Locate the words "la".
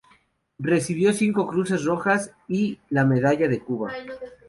2.89-3.05